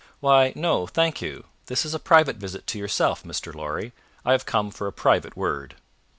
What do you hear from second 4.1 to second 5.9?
I have come for a private word."